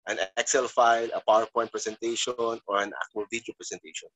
[0.07, 4.09] an Excel file, a PowerPoint presentation, or an actual video presentation.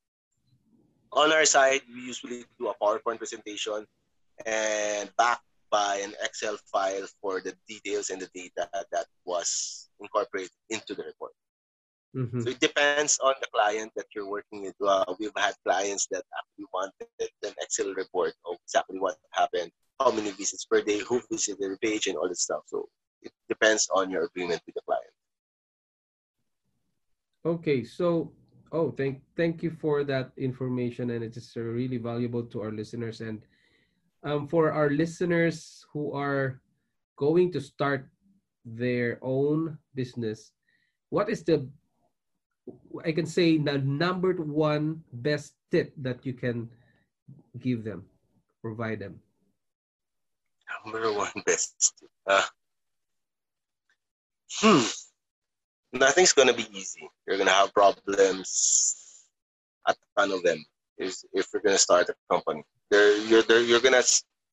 [1.14, 3.86] On our side, we usually do a PowerPoint presentation
[4.46, 10.52] and backed by an Excel file for the details and the data that was incorporated
[10.70, 11.32] into the report.
[12.16, 12.42] Mm-hmm.
[12.42, 14.76] So it depends on the client that you're working with.
[14.86, 20.12] Uh, we've had clients that actually wanted an Excel report of exactly what happened, how
[20.12, 22.64] many visits per day, who visited the page, and all that stuff.
[22.68, 22.90] So
[23.22, 25.06] it depends on your agreement with the client.
[27.46, 28.34] Okay, so
[28.72, 33.22] oh, thank thank you for that information, and it is really valuable to our listeners.
[33.22, 33.44] And
[34.24, 36.62] um, for our listeners who are
[37.18, 38.08] going to start
[38.66, 40.52] their own business,
[41.10, 41.68] what is the
[43.04, 46.70] I can say the number one best tip that you can
[47.60, 48.06] give them,
[48.62, 49.20] provide them?
[50.86, 52.06] Number one best.
[52.28, 52.48] Uh,
[54.62, 54.88] hmm.
[55.94, 57.10] Nothing's gonna be easy.
[57.28, 59.26] You're gonna have problems,
[59.88, 60.64] a ton of them.
[60.98, 64.04] If if you're gonna start a company, there you're there, you're gonna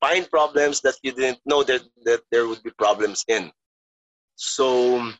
[0.01, 3.51] find problems that you didn't know that that there would be problems in.
[4.35, 5.11] So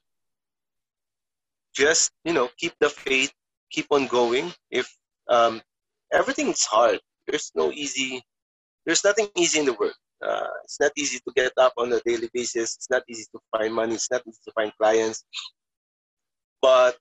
[1.74, 3.32] just you know keep the faith
[3.72, 4.88] keep on going if
[5.30, 5.62] um,
[6.12, 8.22] everything is hard there's no easy
[8.86, 9.94] there's nothing easy in the world
[10.26, 13.40] uh, it's not easy to get up on a daily basis it's not easy to
[13.52, 15.24] find money it's not easy to find clients
[16.62, 16.98] but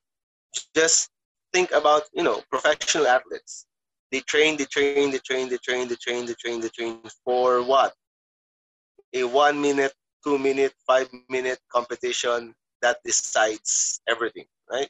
[0.74, 1.10] just
[1.52, 3.66] think about you know professional athletes
[4.10, 7.62] they train they train they train they train they train they train they train for
[7.62, 7.92] what
[9.14, 9.92] a one minute
[10.24, 14.88] two minute five minute competition that decides everything right?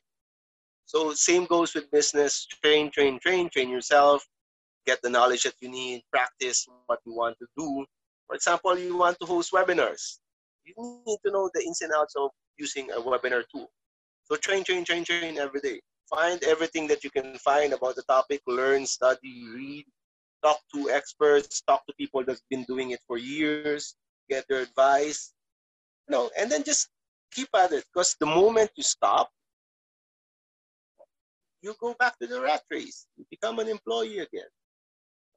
[0.86, 2.46] So same goes with business.
[2.46, 4.26] Train, train, train, train yourself.
[4.86, 6.02] Get the knowledge that you need.
[6.12, 7.86] Practice what you want to do.
[8.26, 10.18] For example, you want to host webinars.
[10.64, 10.74] You
[11.06, 13.70] need to know the ins and outs of using a webinar tool.
[14.30, 15.80] So train, train, train, train every day.
[16.08, 18.42] Find everything that you can find about the topic.
[18.46, 19.84] Learn, study, read.
[20.42, 21.62] Talk to experts.
[21.62, 23.96] Talk to people that's been doing it for years.
[24.28, 25.32] Get their advice.
[26.08, 26.88] You know, and then just
[27.32, 27.84] keep at it.
[27.92, 29.30] Because the moment you stop,
[31.62, 33.06] you go back to the rat race.
[33.16, 34.48] You become an employee again.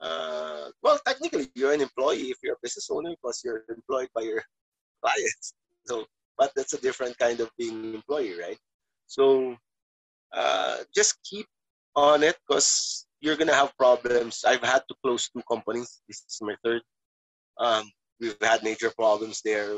[0.01, 4.21] Uh, well, technically, you're an employee if you're a business owner because you're employed by
[4.21, 4.43] your
[5.01, 5.53] clients.
[5.85, 6.05] So,
[6.37, 8.57] but that's a different kind of being an employee, right?
[9.11, 9.55] So,
[10.33, 11.47] uh, just keep
[11.95, 14.43] on it because you're gonna have problems.
[14.47, 16.01] I've had to close two companies.
[16.07, 16.81] This is my third.
[17.57, 19.75] Um, we've had major problems there.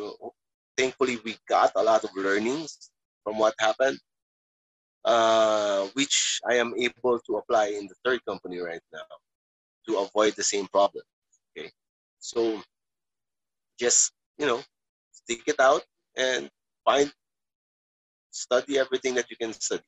[0.77, 2.91] Thankfully, we got a lot of learnings
[3.23, 3.99] from what happened
[5.05, 9.07] uh, which I am able to apply in the third company right now
[9.88, 11.03] to avoid the same problem.
[11.51, 11.69] Okay,
[12.19, 12.61] so
[13.79, 14.61] just you know
[15.11, 15.84] stick it out
[16.15, 16.49] and
[16.86, 17.11] find
[18.34, 19.86] study everything that you can study.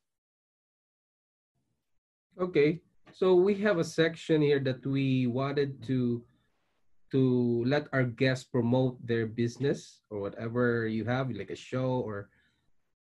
[2.39, 2.81] Okay,
[3.11, 6.23] so we have a section here that we wanted to
[7.11, 12.29] to let our guests promote their business or whatever you have, like a show or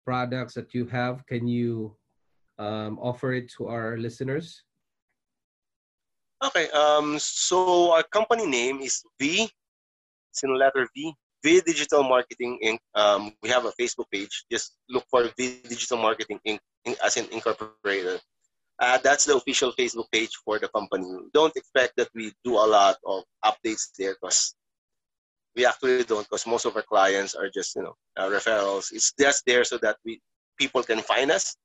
[0.05, 1.25] products that you have.
[1.25, 1.95] Can you
[2.59, 4.63] um, offer it to our listeners?
[6.43, 9.49] Okay, um, so our company name is V,
[10.29, 12.79] it's in letter V, V Digital Marketing Inc.
[12.95, 14.45] Um, we have a Facebook page.
[14.51, 16.59] Just look for V Digital Marketing Inc.
[17.03, 18.21] as in incorporated.
[18.79, 21.07] Uh, that's the official Facebook page for the company.
[21.33, 24.55] Don't expect that we do a lot of updates there because
[25.55, 28.91] we actually don't because most of our clients are just you know uh, referrals.
[28.91, 30.19] It's just there so that we
[30.57, 31.55] people can find us.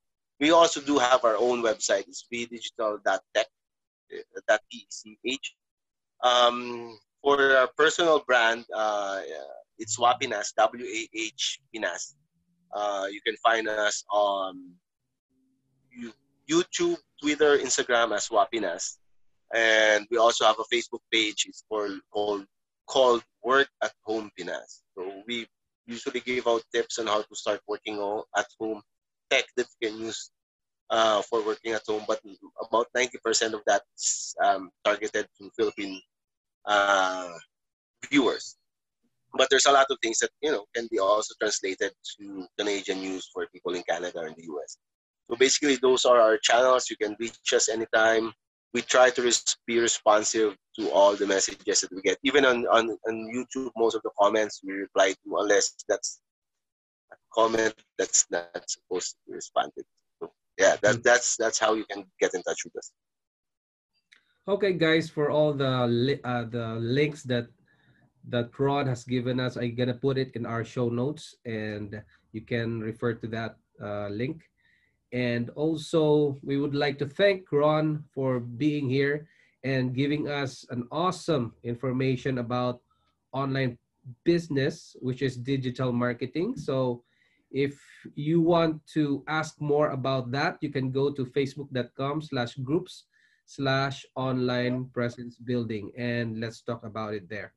[0.40, 2.04] We also do have our own website.
[2.06, 3.46] It's vdigital.tech,
[4.14, 5.40] uh, .tech.
[6.22, 9.20] Um, for our personal brand, uh,
[9.78, 12.16] it's Wapinas, W-A-H Pinas.
[12.74, 14.72] Uh, you can find us on
[16.50, 18.96] YouTube, Twitter, Instagram as Wapinas.
[19.54, 21.46] And we also have a Facebook page.
[21.48, 22.44] It's called, called,
[22.86, 24.82] called Work at Home Pinas.
[24.96, 25.46] So we
[25.86, 27.96] usually give out tips on how to start working
[28.36, 28.82] at home,
[29.30, 30.30] tech that you can use
[30.90, 32.04] uh, for working at home.
[32.06, 32.20] But
[32.62, 36.00] about 90% of that is um, targeted to Philippine
[36.66, 37.30] uh,
[38.10, 38.56] viewers.
[39.34, 43.00] But there's a lot of things that you know can be also translated to Canadian
[43.00, 44.78] news for people in Canada and the US.
[45.30, 46.88] So basically, those are our channels.
[46.88, 48.32] You can reach us anytime.
[48.74, 49.32] We try to
[49.66, 52.18] be responsive to all the messages that we get.
[52.22, 56.20] Even on, on, on YouTube, most of the comments we reply to, unless that's
[57.12, 59.84] a comment that's not supposed to be responded.
[60.20, 61.02] So yeah, that, mm.
[61.02, 62.92] that's that's how you can get in touch with us.
[64.46, 67.48] Okay, guys, for all the uh, the links that
[68.28, 72.00] that Ron has given us, I'm gonna put it in our show notes, and
[72.32, 74.42] you can refer to that uh, link.
[75.12, 79.26] And also, we would like to thank Ron for being here
[79.64, 82.80] and giving us an awesome information about
[83.32, 83.78] online
[84.24, 86.56] business, which is digital marketing.
[86.56, 87.02] So
[87.50, 87.80] if
[88.14, 93.04] you want to ask more about that, you can go to facebook.com slash groups
[93.46, 97.54] slash online presence building and let's talk about it there.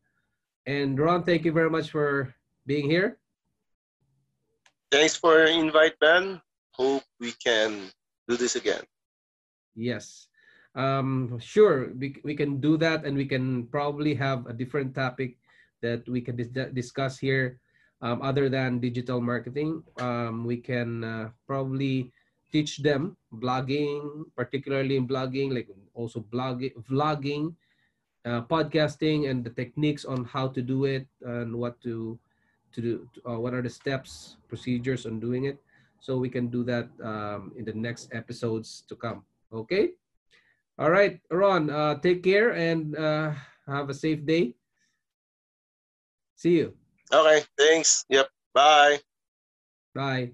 [0.66, 2.34] And Ron, thank you very much for
[2.66, 3.18] being here.
[4.91, 6.41] Thanks for invite, Ben
[6.82, 7.91] hope we can
[8.28, 8.84] do this again.
[9.76, 10.28] Yes.
[10.74, 15.38] Um, sure, we, we can do that and we can probably have a different topic
[15.82, 17.59] that we can dis discuss here
[18.01, 19.84] um, other than digital marketing.
[19.99, 22.14] Um, we can uh, probably
[22.51, 27.55] teach them blogging, particularly in blogging, like also blogging, vlogging,
[28.26, 32.17] uh, podcasting, and the techniques on how to do it and what to
[32.74, 33.07] to do.
[33.28, 35.59] Uh, what are the steps, procedures on doing it?
[36.01, 39.24] so we can do that um, in the next episodes to come.
[39.53, 39.93] Okay?
[40.78, 43.32] All right, Ron, uh, take care and uh,
[43.67, 44.55] have a safe day.
[46.36, 46.74] See you.
[47.13, 48.03] Okay, thanks.
[48.09, 48.99] Yep, bye.
[49.93, 50.34] Bye.